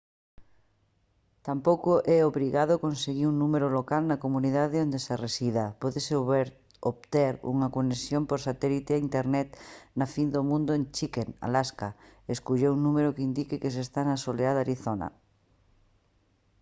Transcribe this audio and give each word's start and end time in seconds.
tampouco 1.47 1.91
é 2.17 2.19
obrigado 2.31 2.83
conseguir 2.85 3.25
un 3.31 3.35
número 3.43 3.67
local 3.77 4.01
na 4.07 4.21
comunidade 4.25 4.83
onde 4.85 4.99
se 5.05 5.13
resida; 5.25 5.63
pódese 5.81 6.13
obter 6.91 7.33
unha 7.53 7.71
conexión 7.77 8.23
por 8.29 8.39
satélite 8.47 8.91
a 8.93 9.03
internet 9.07 9.49
na 9.99 10.07
fin 10.13 10.27
do 10.35 10.41
mundo 10.49 10.71
en 10.77 10.83
chicken 10.95 11.29
alaska 11.47 11.89
e 11.93 12.29
escoller 12.35 12.69
un 12.75 12.81
número 12.87 13.13
que 13.15 13.27
indique 13.29 13.61
que 13.61 13.73
se 13.75 13.81
está 13.87 14.01
na 14.05 14.21
soleada 14.25 14.59
arizona 14.61 15.07